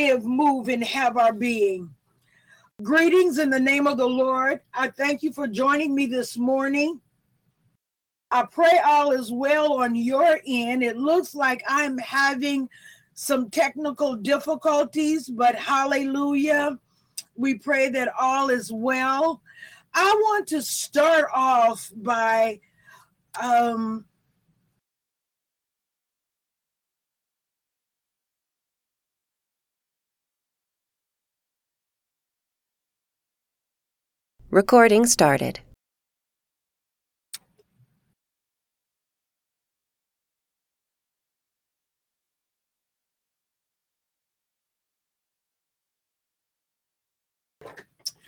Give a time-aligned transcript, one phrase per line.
[0.00, 1.94] Live, move, and have our being.
[2.82, 4.60] Greetings in the name of the Lord.
[4.72, 7.02] I thank you for joining me this morning.
[8.30, 10.82] I pray all is well on your end.
[10.82, 12.66] It looks like I'm having
[13.12, 16.78] some technical difficulties, but hallelujah.
[17.36, 19.42] We pray that all is well.
[19.92, 22.60] I want to start off by
[23.38, 24.06] um,
[34.52, 35.60] Recording started.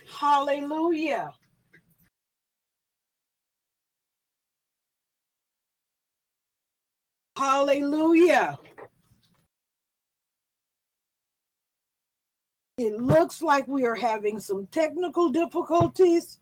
[0.09, 1.33] hallelujah.
[7.35, 8.57] Hallelujah.
[12.83, 16.39] It looks like we are having some technical difficulties.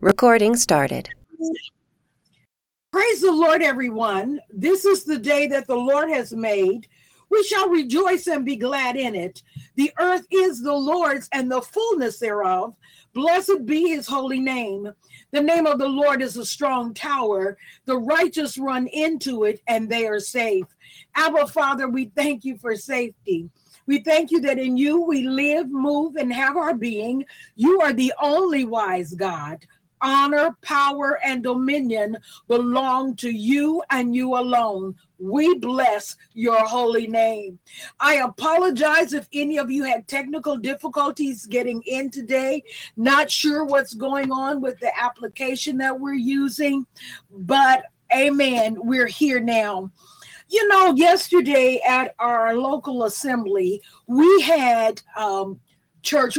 [0.00, 1.10] Recording started.
[2.90, 4.40] Praise the Lord, everyone.
[4.48, 6.88] This is the day that the Lord has made.
[7.28, 9.42] We shall rejoice and be glad in it.
[9.76, 12.74] The earth is the Lord's and the fullness thereof.
[13.12, 14.90] Blessed be his holy name.
[15.32, 17.58] The name of the Lord is a strong tower.
[17.84, 20.64] The righteous run into it and they are safe.
[21.14, 23.50] Abba, Father, we thank you for safety.
[23.86, 27.26] We thank you that in you we live, move, and have our being.
[27.56, 29.66] You are the only wise God
[30.02, 32.16] honor, power, and dominion
[32.48, 34.94] belong to you and you alone.
[35.18, 37.58] We bless your holy name.
[37.98, 42.62] I apologize if any of you had technical difficulties getting in today.
[42.96, 46.86] Not sure what's going on with the application that we're using,
[47.30, 47.84] but
[48.14, 49.90] amen, we're here now.
[50.48, 55.60] You know, yesterday at our local assembly, we had um,
[56.02, 56.38] church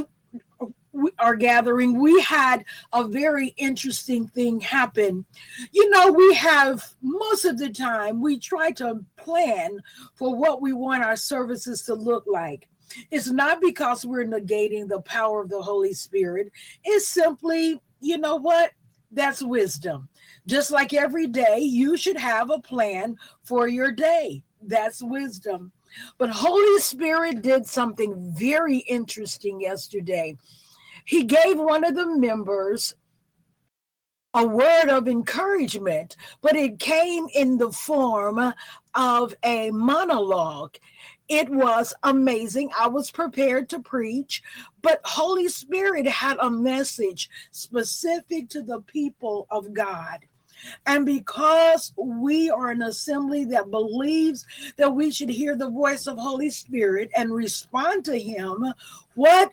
[1.19, 5.25] our gathering, we had a very interesting thing happen.
[5.71, 9.79] You know, we have most of the time, we try to plan
[10.15, 12.67] for what we want our services to look like.
[13.09, 16.51] It's not because we're negating the power of the Holy Spirit,
[16.83, 18.71] it's simply, you know what?
[19.11, 20.09] That's wisdom.
[20.45, 24.43] Just like every day, you should have a plan for your day.
[24.61, 25.71] That's wisdom.
[26.17, 30.37] But Holy Spirit did something very interesting yesterday
[31.05, 32.95] he gave one of the members
[34.33, 38.53] a word of encouragement, but it came in the form
[38.95, 40.77] of a monologue.
[41.27, 42.69] It was amazing.
[42.77, 44.41] I was prepared to preach,
[44.81, 50.19] but Holy Spirit had a message specific to the people of God.
[50.85, 54.45] And because we are an assembly that believes
[54.77, 58.73] that we should hear the voice of Holy Spirit and respond to him,
[59.15, 59.51] what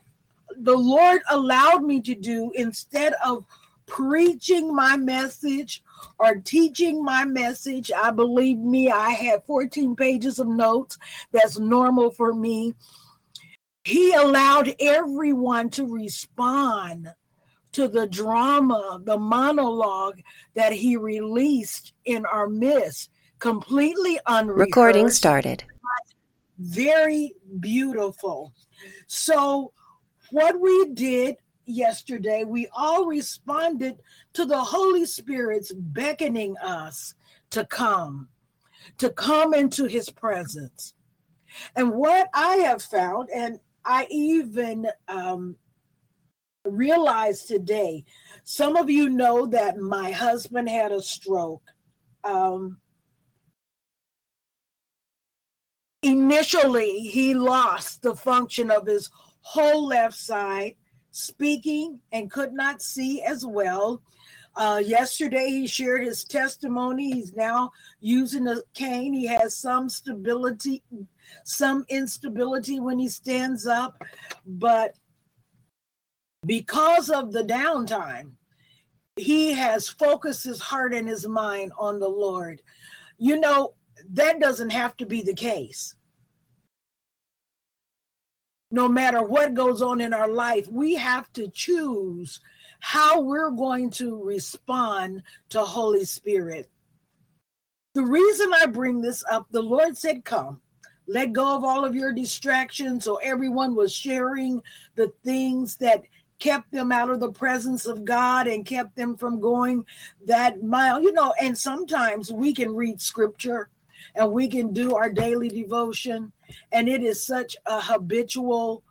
[0.56, 3.44] the Lord allowed me to do instead of
[3.86, 5.82] preaching my message
[6.18, 7.90] or teaching my message.
[7.90, 10.98] I believe me, I had 14 pages of notes.
[11.32, 12.74] That's normal for me.
[13.84, 17.08] He allowed everyone to respond
[17.72, 20.20] to the drama, the monologue
[20.54, 24.66] that he released in our midst, completely unrehearsed.
[24.66, 25.64] Recording started.
[26.58, 28.52] Very beautiful.
[29.06, 29.72] So
[30.30, 31.36] what we did
[31.68, 33.98] yesterday, we all responded
[34.32, 37.14] to the Holy Spirit's beckoning us
[37.50, 38.28] to come,
[38.98, 40.94] to come into his presence.
[41.76, 45.56] And what I have found, and I even um,
[46.64, 48.04] realized today,
[48.44, 51.62] some of you know that my husband had a stroke.
[52.24, 52.78] Um,
[56.02, 59.10] initially, he lost the function of his
[59.48, 60.74] whole left side,
[61.10, 64.02] speaking and could not see as well.
[64.54, 67.12] Uh, yesterday, he shared his testimony.
[67.12, 69.14] He's now using a cane.
[69.14, 70.82] He has some stability,
[71.44, 74.02] some instability when he stands up,
[74.46, 74.94] but
[76.44, 78.32] because of the downtime,
[79.16, 82.60] he has focused his heart and his mind on the Lord.
[83.16, 83.72] You know,
[84.10, 85.94] that doesn't have to be the case.
[88.70, 92.40] No matter what goes on in our life, we have to choose
[92.80, 96.68] how we're going to respond to Holy Spirit.
[97.94, 100.60] The reason I bring this up, the Lord said, Come,
[101.06, 103.04] let go of all of your distractions.
[103.04, 104.62] So everyone was sharing
[104.94, 106.02] the things that
[106.38, 109.84] kept them out of the presence of God and kept them from going
[110.26, 111.02] that mile.
[111.02, 113.70] You know, and sometimes we can read scripture
[114.14, 116.32] and we can do our daily devotion,
[116.72, 118.82] and it is such a habitual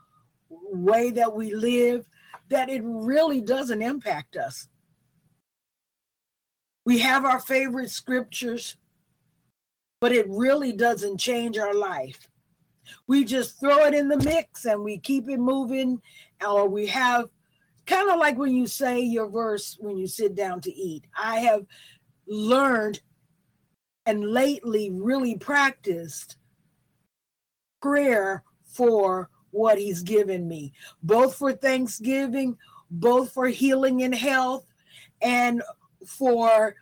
[0.49, 2.05] way that we live
[2.49, 4.67] that it really doesn't impact us.
[6.85, 8.77] We have our favorite scriptures,
[9.99, 12.29] but it really doesn't change our life.
[13.07, 16.01] We just throw it in the mix and we keep it moving,
[16.45, 17.29] or we have
[17.85, 21.03] kind of like when you say your verse when you sit down to eat.
[21.17, 21.65] I have
[22.27, 23.01] learned
[24.07, 26.37] and lately really practiced
[27.81, 30.71] prayer for what he's given me,
[31.03, 32.57] both for Thanksgiving,
[32.89, 34.65] both for healing and health,
[35.21, 35.61] and
[36.05, 36.75] for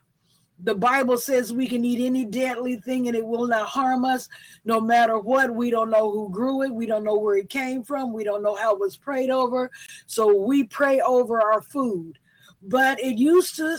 [0.60, 4.30] the Bible says we can eat any deadly thing and it will not harm us
[4.63, 5.54] no matter what.
[5.54, 6.74] We don't know who grew it.
[6.74, 8.13] We don't know where it came from.
[8.13, 9.69] We don't know how it was prayed over.
[10.06, 12.19] So we pray over our food.
[12.62, 13.77] But it used to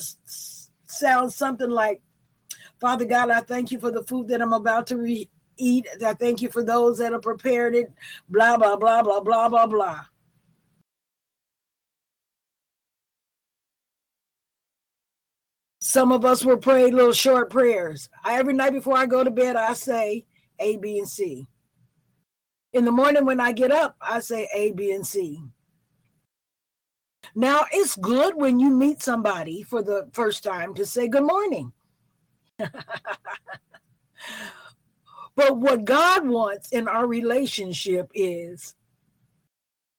[0.86, 2.02] sound something like,
[2.80, 5.86] Father God, I thank you for the food that I'm about to re- eat.
[6.04, 7.92] I thank you for those that have prepared it.
[8.28, 10.00] Blah, blah, blah, blah, blah, blah, blah.
[15.78, 18.08] Some of us will pray little short prayers.
[18.24, 20.26] I, every night before I go to bed, I say
[20.58, 21.46] A, B, and C.
[22.72, 25.42] In the morning when I get up, I say A, B, and C.
[27.34, 31.72] Now, it's good when you meet somebody for the first time to say good morning.
[35.36, 38.74] But what God wants in our relationship is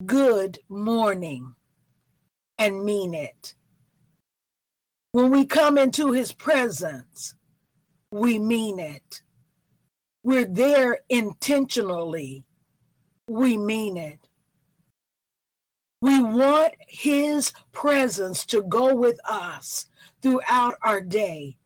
[0.06, 1.56] good morning
[2.58, 3.56] and mean it.
[5.12, 7.36] When we come into his presence,
[8.12, 9.22] we mean it.
[10.24, 12.44] We're there intentionally.
[13.28, 14.20] We mean it.
[16.02, 19.88] We want his presence to go with us
[20.22, 21.58] throughout our day.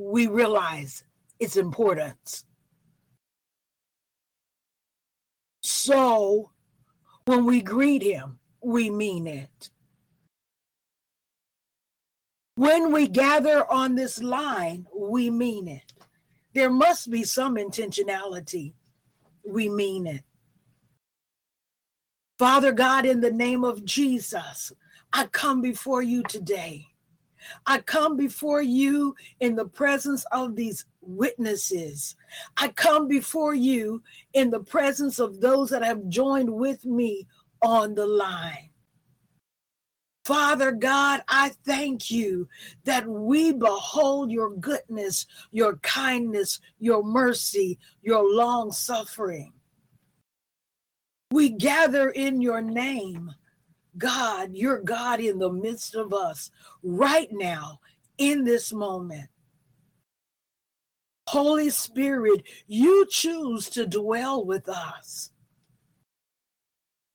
[0.00, 1.02] We realize
[1.40, 2.44] its importance.
[5.60, 6.52] So
[7.24, 9.70] when we greet him, we mean it.
[12.54, 15.92] When we gather on this line, we mean it.
[16.54, 18.74] There must be some intentionality.
[19.44, 20.22] We mean it.
[22.38, 24.72] Father God, in the name of Jesus,
[25.12, 26.86] I come before you today.
[27.66, 32.16] I come before you in the presence of these witnesses.
[32.56, 34.02] I come before you
[34.34, 37.26] in the presence of those that have joined with me
[37.62, 38.70] on the line.
[40.24, 42.48] Father God, I thank you
[42.84, 49.54] that we behold your goodness, your kindness, your mercy, your long suffering.
[51.30, 53.34] We gather in your name.
[53.98, 56.50] God, you're God in the midst of us
[56.82, 57.80] right now
[58.16, 59.28] in this moment.
[61.28, 65.30] Holy Spirit, you choose to dwell with us.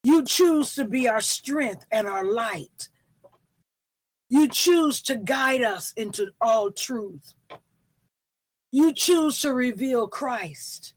[0.03, 2.89] You choose to be our strength and our light.
[4.29, 7.33] You choose to guide us into all truth.
[8.71, 10.93] You choose to reveal Christ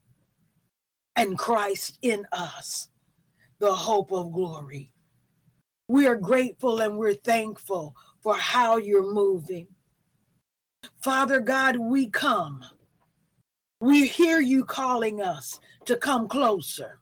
[1.15, 2.89] and Christ in us,
[3.59, 4.91] the hope of glory.
[5.89, 9.69] We are grateful and we're thankful for how you're moving.
[11.01, 12.65] Father God, we come.
[13.81, 16.99] We hear you calling us to come closer,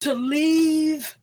[0.00, 1.16] to leave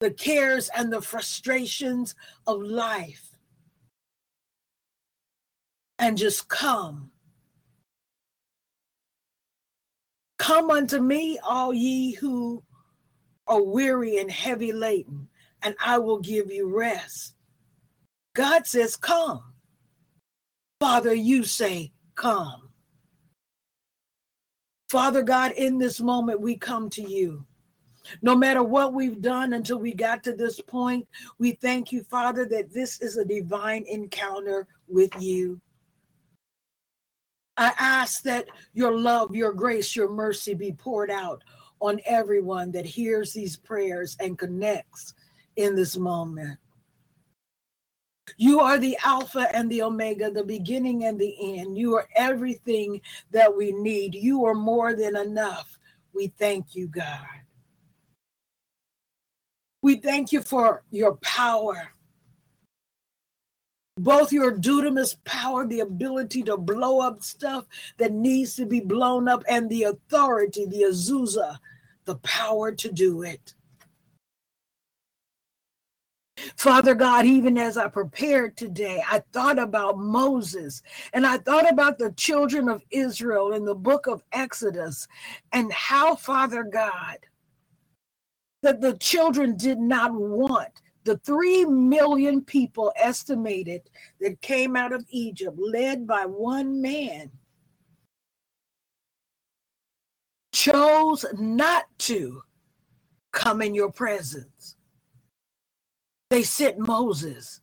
[0.00, 2.14] the cares and the frustrations
[2.46, 3.36] of life
[5.98, 7.10] and just come.
[10.38, 12.62] Come unto me, all ye who
[13.50, 15.28] are weary and heavy laden,
[15.60, 17.34] and I will give you rest.
[18.32, 19.42] God says, Come.
[20.78, 22.70] Father, you say, Come.
[24.88, 27.44] Father God, in this moment, we come to you.
[28.22, 31.06] No matter what we've done until we got to this point,
[31.38, 35.60] we thank you, Father, that this is a divine encounter with you.
[37.56, 41.42] I ask that your love, your grace, your mercy be poured out
[41.80, 45.14] on everyone that hears these prayers and connects
[45.56, 46.58] in this moment.
[48.36, 51.76] You are the Alpha and the Omega, the beginning and the end.
[51.76, 53.00] You are everything
[53.32, 54.14] that we need.
[54.14, 55.78] You are more than enough.
[56.14, 57.26] We thank you, God.
[59.82, 61.92] We thank you for your power,
[63.96, 69.26] both your dunamis power, the ability to blow up stuff that needs to be blown
[69.26, 71.58] up, and the authority, the exousia,
[72.10, 73.54] the power to do it.
[76.56, 81.98] Father God, even as I prepared today, I thought about Moses and I thought about
[81.98, 85.06] the children of Israel in the book of Exodus
[85.52, 87.18] and how, Father God,
[88.62, 93.82] that the children did not want the 3 million people estimated
[94.20, 97.30] that came out of Egypt, led by one man,
[100.60, 102.42] chose not to
[103.32, 104.76] come in your presence.
[106.30, 107.60] They sent Moses.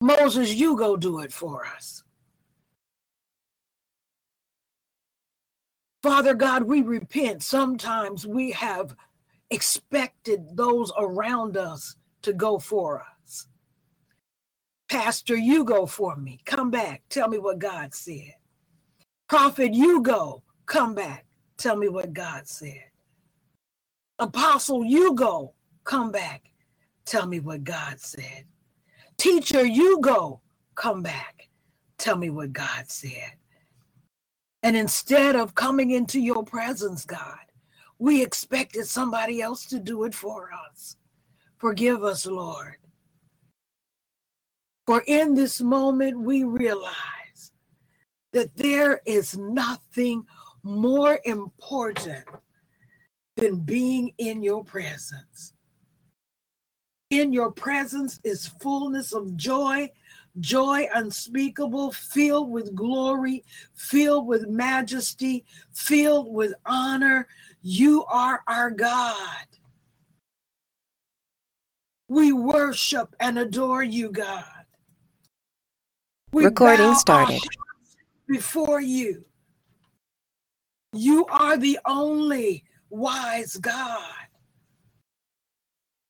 [0.00, 2.02] Moses, you go do it for us.
[6.02, 7.42] Father God, we repent.
[7.44, 8.96] Sometimes we have
[9.50, 13.46] expected those around us to go for us.
[14.90, 16.40] Pastor, you go for me.
[16.46, 17.02] Come back.
[17.10, 18.34] Tell me what God said.
[19.28, 20.42] Prophet, you go.
[20.66, 21.25] Come back.
[21.58, 22.84] Tell me what God said.
[24.18, 25.54] Apostle, you go.
[25.84, 26.50] Come back.
[27.06, 28.44] Tell me what God said.
[29.18, 30.40] Teacher, you go.
[30.76, 31.48] Come back.
[31.98, 33.34] Tell me what God said.
[34.62, 37.38] And instead of coming into your presence, God,
[37.98, 40.96] we expected somebody else to do it for us.
[41.58, 42.76] Forgive us, Lord.
[44.86, 47.52] For in this moment, we realize
[48.32, 50.26] that there is nothing
[50.66, 52.24] more important
[53.36, 55.52] than being in your presence.
[57.10, 59.88] In your presence is fullness of joy,
[60.40, 63.44] joy unspeakable, filled with glory,
[63.74, 67.28] filled with majesty, filled with honor.
[67.62, 69.46] You are our God.
[72.08, 74.44] We worship and adore you, God.
[76.32, 77.40] We Recording started.
[78.26, 79.24] Before you.
[80.96, 84.14] You are the only wise God.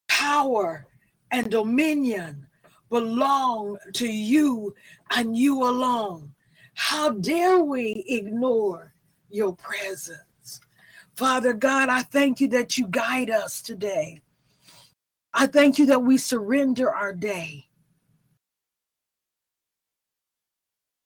[0.08, 0.86] Power
[1.30, 2.46] and dominion
[2.90, 4.74] belong to you
[5.10, 6.34] and you alone.
[6.74, 8.94] How dare we ignore
[9.30, 10.60] your presence?
[11.16, 14.22] Father God, I thank you that you guide us today.
[15.34, 17.66] I thank you that we surrender our day.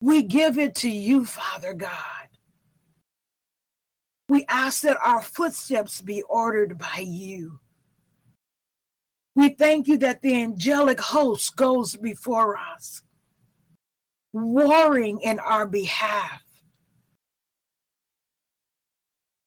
[0.00, 2.19] We give it to you, Father God.
[4.30, 7.58] We ask that our footsteps be ordered by you.
[9.34, 13.02] We thank you that the angelic host goes before us,
[14.32, 16.44] warring in our behalf,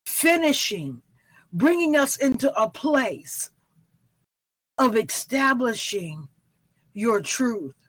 [0.06, 1.02] finishing,
[1.54, 3.52] bringing us into a place
[4.78, 6.28] of establishing
[6.94, 7.83] your truth.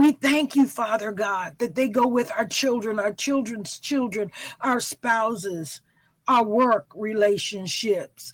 [0.00, 4.80] We thank you, Father God, that they go with our children, our children's children, our
[4.80, 5.82] spouses,
[6.26, 8.32] our work relationships,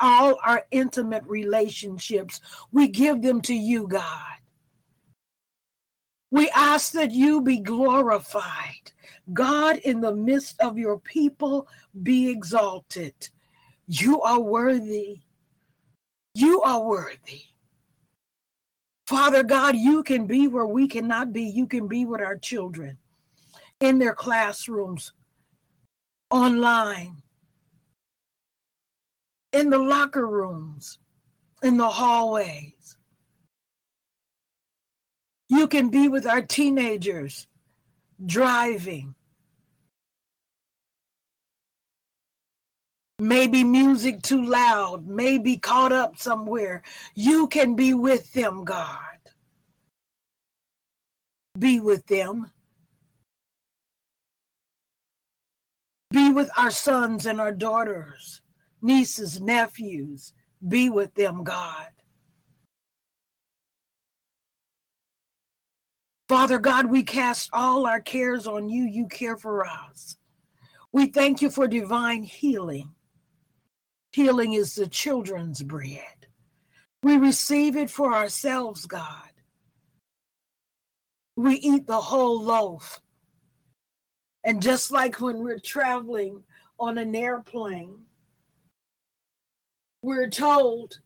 [0.00, 2.40] all our intimate relationships.
[2.72, 4.34] We give them to you, God.
[6.32, 8.90] We ask that you be glorified.
[9.32, 11.68] God, in the midst of your people,
[12.02, 13.14] be exalted.
[13.86, 15.20] You are worthy.
[16.34, 17.42] You are worthy.
[19.06, 21.42] Father God, you can be where we cannot be.
[21.42, 22.98] You can be with our children
[23.80, 25.12] in their classrooms,
[26.30, 27.22] online,
[29.52, 30.98] in the locker rooms,
[31.62, 32.96] in the hallways.
[35.48, 37.46] You can be with our teenagers
[38.24, 39.14] driving,
[43.18, 46.82] maybe music too loud, maybe caught up somewhere.
[47.14, 48.98] You can be with them, God.
[51.58, 52.50] Be with them.
[56.10, 58.40] Be with our sons and our daughters,
[58.82, 60.32] nieces, nephews.
[60.66, 61.88] Be with them, God.
[66.28, 68.84] Father God, we cast all our cares on you.
[68.84, 70.16] You care for us.
[70.92, 72.95] We thank you for divine healing.
[74.16, 76.26] Healing is the children's bread.
[77.02, 79.30] We receive it for ourselves, God.
[81.36, 83.02] We eat the whole loaf.
[84.42, 86.44] And just like when we're traveling
[86.80, 88.06] on an airplane,
[90.00, 90.98] we're told,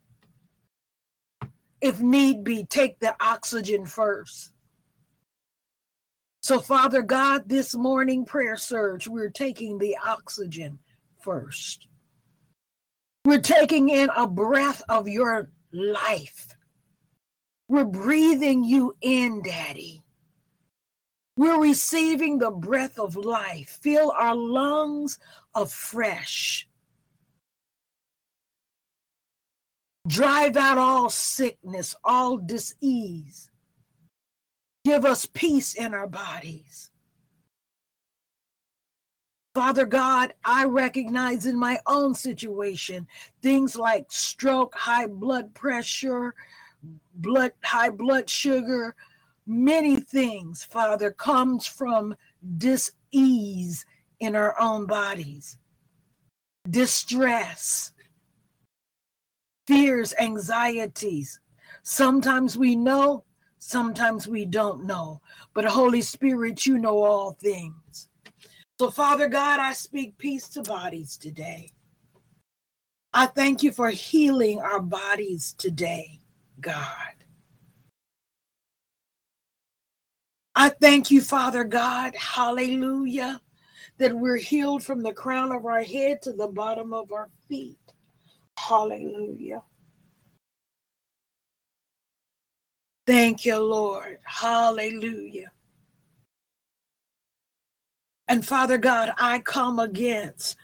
[1.81, 4.53] if need be, take the oxygen first.
[6.43, 10.79] So, Father God, this morning prayer surge, we're taking the oxygen
[11.19, 11.89] first.
[13.25, 16.49] We're taking in a breath of your life.
[17.69, 20.03] We're breathing you in, Daddy.
[21.37, 23.79] We're receiving the breath of life.
[23.83, 25.19] Fill our lungs
[25.55, 26.67] afresh.
[30.07, 33.51] Drive out all sickness, all disease.
[34.85, 36.91] Give us peace in our bodies.
[39.55, 43.07] Father God, I recognize in my own situation
[43.43, 46.35] things like stroke, high blood pressure,
[47.15, 48.95] blood high blood sugar,
[49.47, 52.15] many things, Father, comes from
[52.59, 53.85] dis-ease
[54.21, 55.59] in our own bodies.
[56.69, 57.93] Distress,
[59.67, 61.41] fears, anxieties.
[61.83, 63.25] Sometimes we know,
[63.63, 65.21] Sometimes we don't know,
[65.53, 68.09] but Holy Spirit, you know all things.
[68.81, 71.75] So, Father God, I speak peace to bodies today.
[73.13, 76.21] I thank you for healing our bodies today,
[76.63, 77.13] God.
[80.55, 83.43] I thank you, Father God, hallelujah,
[83.99, 87.77] that we're healed from the crown of our head to the bottom of our feet.
[88.57, 89.61] Hallelujah.
[93.07, 94.21] Thank you, Lord.
[94.23, 95.53] Hallelujah.
[98.31, 100.57] And Father God, I come against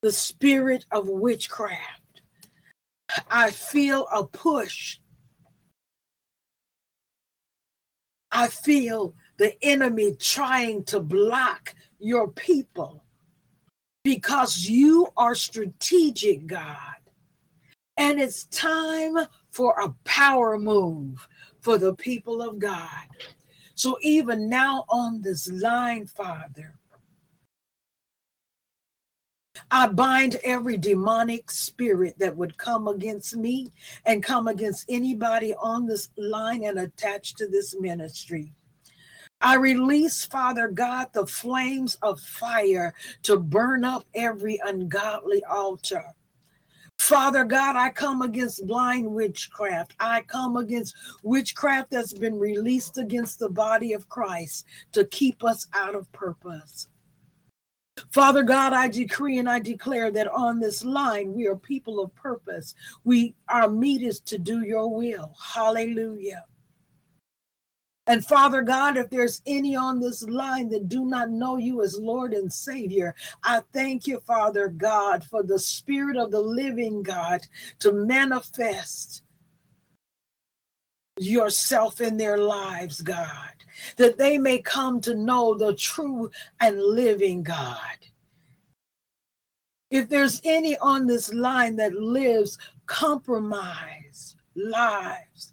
[0.00, 2.22] the spirit of witchcraft.
[3.28, 5.00] I feel a push.
[8.30, 13.02] I feel the enemy trying to block your people
[14.04, 16.94] because you are strategic, God.
[17.96, 19.16] And it's time
[19.50, 21.26] for a power move
[21.58, 23.08] for the people of God.
[23.80, 26.74] So even now on this line, Father,
[29.70, 33.72] I bind every demonic spirit that would come against me
[34.04, 38.52] and come against anybody on this line and attached to this ministry.
[39.40, 46.04] I release, Father God, the flames of fire to burn up every ungodly altar.
[47.10, 49.96] Father God, I come against blind witchcraft.
[49.98, 50.94] I come against
[51.24, 56.86] witchcraft that's been released against the body of Christ to keep us out of purpose.
[58.12, 62.14] Father God, I decree and I declare that on this line we are people of
[62.14, 62.76] purpose.
[63.02, 65.34] We our meat is to do your will.
[65.42, 66.44] Hallelujah.
[68.10, 71.96] And Father God, if there's any on this line that do not know you as
[71.96, 77.46] Lord and Savior, I thank you, Father God, for the Spirit of the living God
[77.78, 79.22] to manifest
[81.20, 83.54] yourself in their lives, God,
[83.96, 87.78] that they may come to know the true and living God.
[89.88, 95.49] If there's any on this line that lives compromised lives,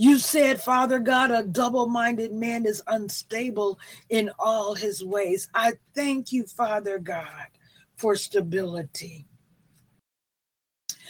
[0.00, 5.46] you said, Father God, a double minded man is unstable in all his ways.
[5.52, 7.48] I thank you, Father God,
[7.96, 9.26] for stability.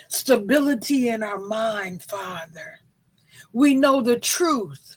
[0.08, 2.80] Stability in our mind, Father.
[3.52, 4.96] We know the truth,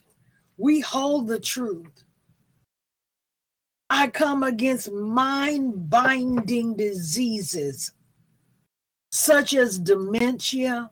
[0.58, 2.04] we hold the truth.
[3.92, 7.92] I come against mind binding diseases
[9.12, 10.90] such as dementia,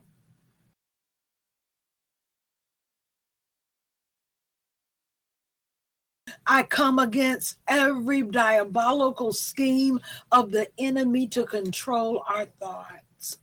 [6.52, 9.98] I come against every diabolical scheme
[10.30, 13.38] of the enemy to control our thoughts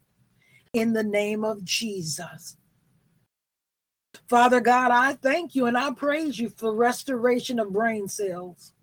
[0.74, 2.56] in the name of Jesus.
[4.28, 8.74] Father God, I thank you and I praise you for restoration of brain cells.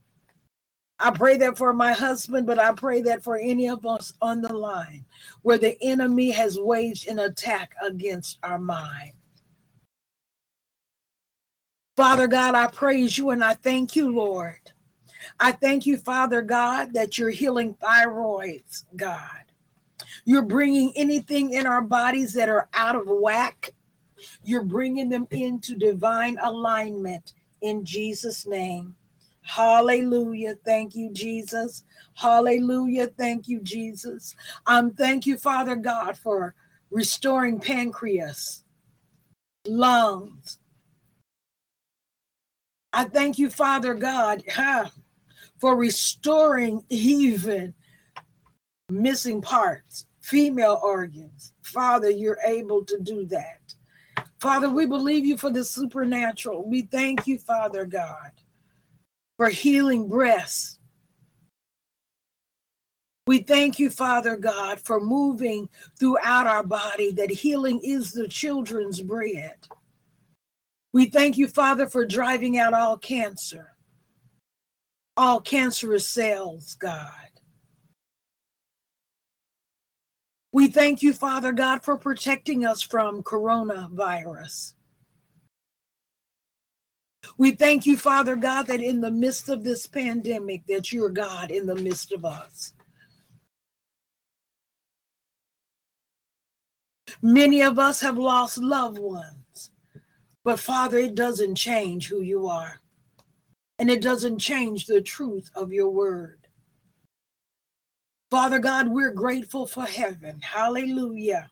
[0.98, 4.42] I pray that for my husband, but I pray that for any of us on
[4.42, 5.04] the line
[5.42, 9.12] where the enemy has waged an attack against our mind.
[11.96, 14.60] Father God, I praise you and I thank you, Lord.
[15.40, 19.44] I thank you, Father God, that you're healing thyroids, God.
[20.26, 23.70] You're bringing anything in our bodies that are out of whack.
[24.44, 27.32] You're bringing them into divine alignment
[27.62, 28.94] in Jesus' name.
[29.42, 30.56] Hallelujah.
[30.64, 31.84] Thank you, Jesus.
[32.14, 33.06] Hallelujah.
[33.06, 34.34] Thank you, Jesus.
[34.66, 36.54] Um, thank you, Father God, for
[36.90, 38.64] restoring pancreas,
[39.66, 40.58] lungs.
[42.96, 44.88] I thank you, Father God, huh,
[45.58, 47.74] for restoring even
[48.88, 51.52] missing parts, female organs.
[51.62, 53.74] Father, you're able to do that.
[54.40, 56.68] Father, we believe you for the supernatural.
[56.68, 58.32] We thank you, Father God
[59.36, 60.78] for healing breasts.
[63.26, 69.00] We thank you, Father God, for moving throughout our body, that healing is the children's
[69.00, 69.56] bread.
[70.96, 73.76] We thank you, Father, for driving out all cancer,
[75.14, 77.28] all cancerous cells, God.
[80.52, 84.72] We thank you, Father God, for protecting us from coronavirus.
[87.36, 91.50] We thank you, Father God, that in the midst of this pandemic, that you're God
[91.50, 92.72] in the midst of us.
[97.20, 99.35] Many of us have lost loved ones,
[100.46, 102.80] but Father, it doesn't change who you are,
[103.80, 106.46] and it doesn't change the truth of your word.
[108.30, 110.40] Father God, we're grateful for heaven.
[110.40, 111.50] Hallelujah.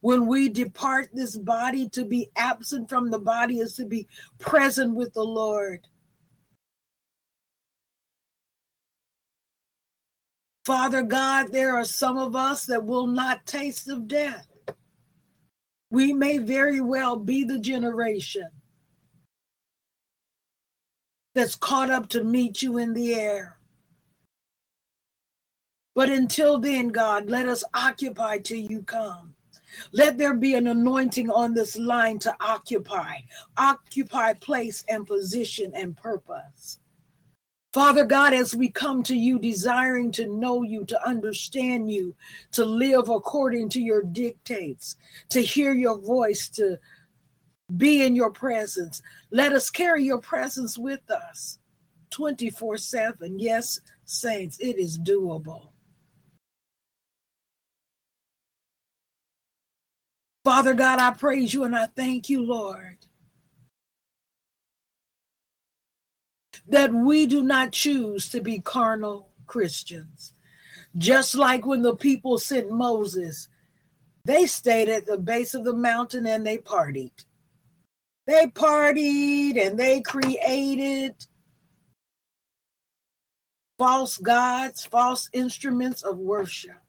[0.00, 4.08] When we depart this body, to be absent from the body is to be
[4.38, 5.86] present with the Lord.
[10.64, 14.53] Father God, there are some of us that will not taste of death.
[15.94, 18.48] We may very well be the generation
[21.36, 23.58] that's caught up to meet you in the air.
[25.94, 29.36] But until then, God, let us occupy till you come.
[29.92, 33.18] Let there be an anointing on this line to occupy,
[33.56, 36.80] occupy place and position and purpose.
[37.74, 42.14] Father God, as we come to you, desiring to know you, to understand you,
[42.52, 44.94] to live according to your dictates,
[45.30, 46.78] to hear your voice, to
[47.76, 51.58] be in your presence, let us carry your presence with us
[52.10, 53.40] 24 7.
[53.40, 55.70] Yes, saints, it is doable.
[60.44, 62.98] Father God, I praise you and I thank you, Lord,
[66.68, 70.32] that we do not choose to be carnal Christians.
[70.96, 73.48] Just like when the people sent Moses,
[74.24, 77.24] they stayed at the base of the mountain and they partied.
[78.26, 81.14] They partied and they created
[83.78, 86.80] false gods, false instruments of worship.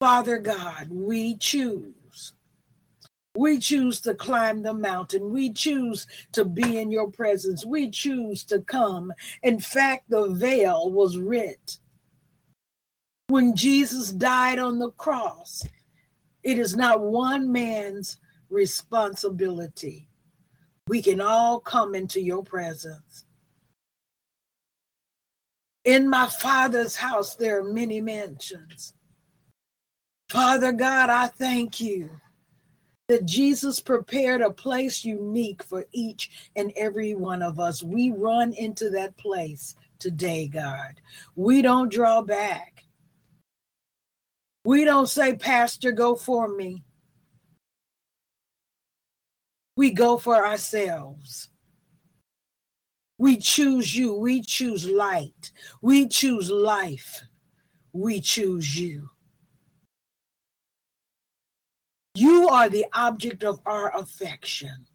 [0.00, 1.94] Father God, we choose.
[3.34, 5.30] We choose to climb the mountain.
[5.30, 7.64] We choose to be in your presence.
[7.64, 9.12] We choose to come.
[9.42, 11.78] In fact, the veil was rent.
[13.28, 15.66] When Jesus died on the cross,
[16.42, 18.18] it is not one man's
[18.50, 20.08] responsibility.
[20.88, 23.24] We can all come into your presence.
[25.84, 28.92] In my Father's house, there are many mansions.
[30.28, 32.10] Father God, I thank you
[33.12, 37.82] that Jesus prepared a place unique for each and every one of us.
[37.82, 40.98] We run into that place today, God.
[41.36, 42.84] We don't draw back.
[44.64, 46.84] We don't say, Pastor, go for me.
[49.76, 51.50] We go for ourselves.
[53.18, 54.14] We choose you.
[54.14, 55.52] We choose light.
[55.82, 57.20] We choose life.
[57.92, 59.10] We choose you.
[62.14, 64.86] You are the object of our affection.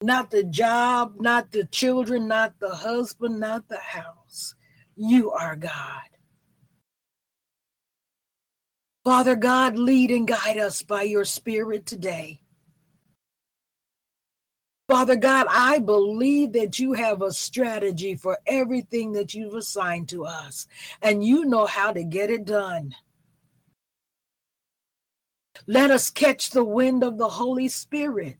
[0.00, 4.54] Not the job, not the children, not the husband, not the house.
[4.96, 6.02] You are God.
[9.04, 12.40] Father God, lead and guide us by your spirit today.
[14.88, 20.26] Father God, I believe that you have a strategy for everything that you've assigned to
[20.26, 20.66] us,
[21.00, 22.94] and you know how to get it done.
[25.66, 28.36] Let us catch the wind of the Holy Spirit.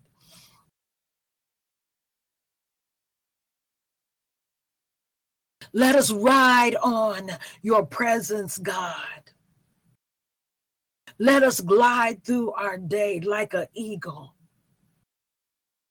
[5.72, 7.30] Let us ride on
[7.62, 8.96] your presence, God.
[11.18, 14.34] Let us glide through our day like an eagle.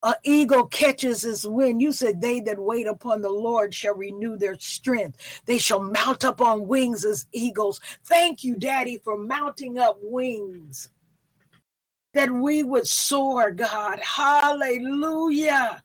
[0.03, 1.81] An eagle catches his wind.
[1.81, 5.41] You said, They that wait upon the Lord shall renew their strength.
[5.45, 7.79] They shall mount up on wings as eagles.
[8.05, 10.89] Thank you, Daddy, for mounting up wings
[12.13, 13.99] that we would soar, God.
[13.99, 15.81] Hallelujah.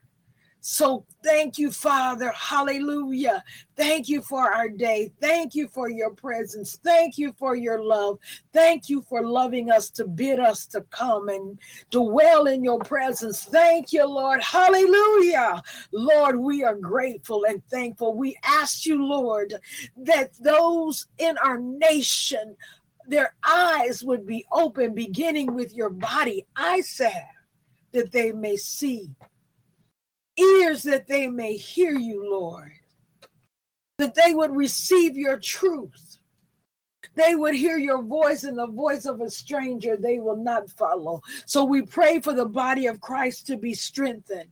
[0.69, 2.33] So thank you, Father.
[2.33, 3.45] Hallelujah.
[3.77, 5.13] Thank you for our day.
[5.21, 6.81] Thank you for your presence.
[6.83, 8.19] Thank you for your love.
[8.53, 11.57] Thank you for loving us to bid us to come and
[11.91, 13.45] dwell in your presence.
[13.45, 14.43] Thank you, Lord.
[14.43, 15.63] Hallelujah.
[15.93, 18.17] Lord, we are grateful and thankful.
[18.17, 19.55] We ask you, Lord,
[19.99, 22.57] that those in our nation,
[23.09, 26.47] their eyes would be open, beginning with your body.
[26.57, 26.83] I
[27.93, 29.11] that they may see
[30.37, 32.73] ears that they may hear you, Lord,
[33.99, 36.19] that they would receive your truth.
[37.15, 41.23] They would hear your voice and the voice of a stranger they will not follow.
[41.47, 44.51] So we pray for the body of Christ to be strengthened.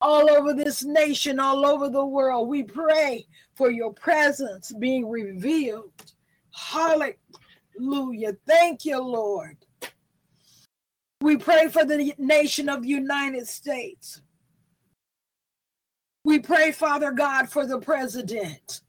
[0.00, 5.92] All over this nation, all over the world, we pray for your presence being revealed.
[6.54, 8.36] Hallelujah.
[8.46, 9.56] Thank you, Lord.
[11.20, 14.20] We pray for the nation of United States.
[16.24, 18.82] We pray, Father God, for the president.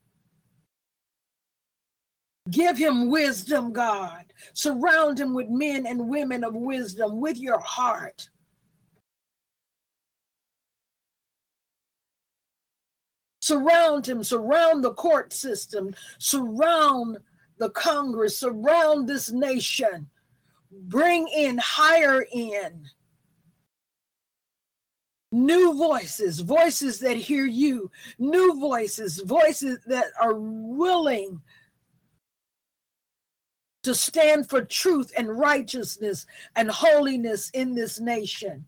[2.50, 4.26] Give him wisdom, God.
[4.54, 8.30] Surround him with men and women of wisdom with your heart.
[13.42, 17.18] Surround him, surround the court system, surround
[17.58, 20.10] the Congress, around this nation.
[20.72, 22.90] Bring in, hire in
[25.36, 31.42] new voices, voices that hear you, new voices, voices that are willing
[33.84, 38.66] to stand for truth and righteousness and holiness in this nation.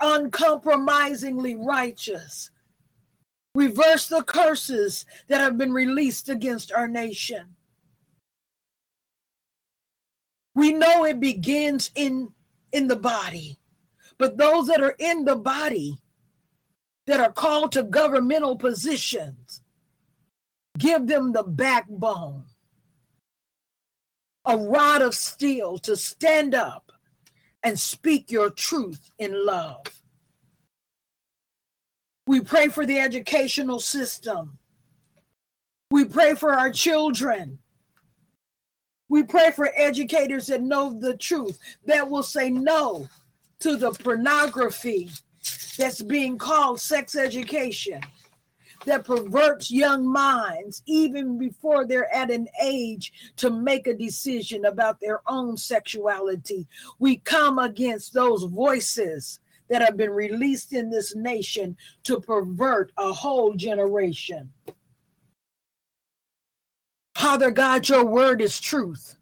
[0.00, 2.50] Uncompromisingly righteous.
[3.54, 7.56] Reverse the curses that have been released against our nation.
[10.54, 12.32] We know it begins in
[12.72, 13.58] in the body,
[14.18, 15.98] but those that are in the body
[17.06, 19.62] that are called to governmental positions,
[20.78, 22.44] give them the backbone,
[24.44, 26.92] a rod of steel to stand up
[27.62, 29.82] and speak your truth in love.
[32.30, 34.56] We pray for the educational system.
[35.90, 37.58] We pray for our children.
[39.08, 43.08] We pray for educators that know the truth, that will say no
[43.58, 45.10] to the pornography
[45.76, 48.00] that's being called sex education,
[48.84, 55.00] that perverts young minds even before they're at an age to make a decision about
[55.00, 56.68] their own sexuality.
[57.00, 59.39] We come against those voices
[59.70, 64.52] that have been released in this nation to pervert a whole generation.
[67.14, 69.16] Father God, your word is truth.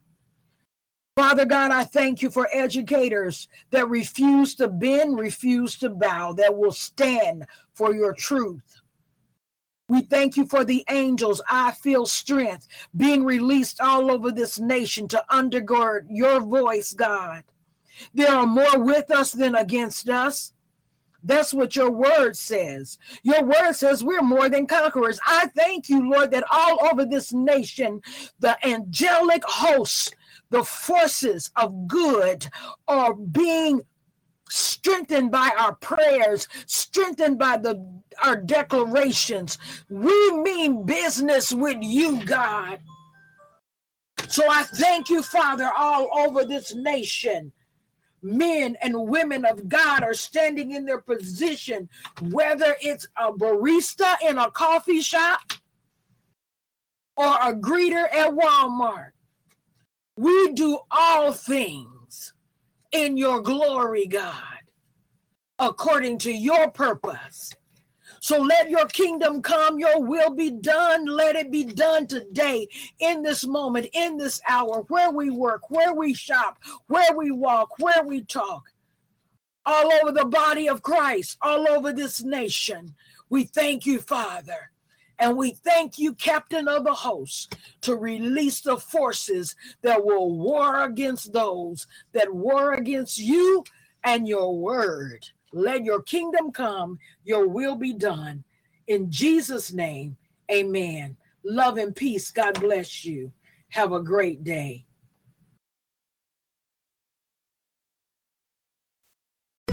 [1.17, 6.57] Father God, I thank you for educators that refuse to bend, refuse to bow, that
[6.57, 8.81] will stand for your truth.
[9.89, 11.43] We thank you for the angels.
[11.49, 17.43] I feel strength being released all over this nation to undergird your voice, God.
[18.15, 20.53] There are more with us than against us.
[21.23, 22.99] That's what your word says.
[23.23, 25.19] Your word says we're more than conquerors.
[25.27, 28.01] I thank you, Lord, that all over this nation,
[28.39, 30.11] the angelic hosts,
[30.51, 32.47] the forces of good
[32.87, 33.83] are being
[34.49, 37.85] strengthened by our prayers, strengthened by the
[38.23, 39.59] our declarations.
[39.89, 42.81] We mean business with you, God.
[44.29, 47.53] So I thank you, Father, all over this nation
[48.22, 51.88] men and women of God are standing in their position,
[52.20, 55.40] whether it's a barista in a coffee shop
[57.16, 59.11] or a greeter at Walmart.
[60.16, 62.33] We do all things
[62.92, 64.35] in your glory, God,
[65.59, 67.52] according to your purpose.
[68.29, 71.07] So let your kingdom come, your will be done.
[71.07, 75.95] Let it be done today, in this moment, in this hour, where we work, where
[75.95, 78.64] we shop, where we walk, where we talk,
[79.64, 82.95] all over the body of Christ, all over this nation.
[83.31, 84.73] We thank you, Father.
[85.19, 90.85] And we thank you, Captain of the host, to release the forces that will war
[90.85, 93.64] against those that war against you
[94.05, 95.31] and your word.
[95.53, 98.45] Let your kingdom come, your will be done.
[98.87, 100.17] In Jesus' name,
[100.51, 101.17] amen.
[101.45, 102.31] Love and peace.
[102.31, 103.33] God bless you.
[103.71, 104.85] Have a great day.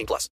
[0.00, 0.28] 18 plus.